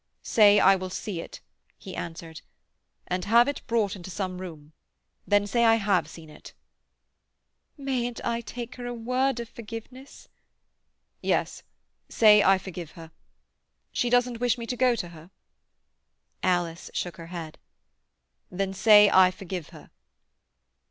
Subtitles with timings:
[0.23, 1.41] "Say I will see it,"
[1.77, 2.41] he answered,
[3.05, 6.53] "and have it brought into some room—then say I have seen it."
[7.77, 10.27] "Mayn't I take her a word of forgiveness?"
[11.21, 11.61] "Yes,
[12.09, 13.11] say I forgive her.
[13.91, 15.29] She doesn't wish me to go to her?"
[16.41, 17.59] Alice shook her head.
[18.49, 19.91] "Then say I forgive her."